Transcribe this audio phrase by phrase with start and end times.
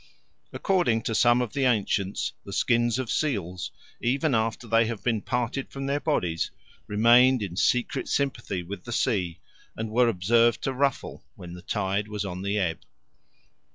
[0.51, 3.69] According to some of the ancients, the skins of seals,
[4.01, 6.49] even after they had been parted from their bodies,
[6.87, 9.37] remained in secret sympathy with the sea,
[9.75, 12.79] and were observed to ruffle when the tide was on the ebb.